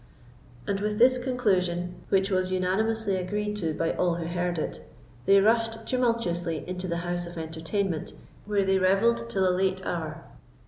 [0.65, 4.83] And with this conclusion, which was unanimously agreed to by all who heard it,
[5.27, 8.13] they rushed tumultuously into the house of entertainment,
[8.47, 10.23] where they revelled till a late hour.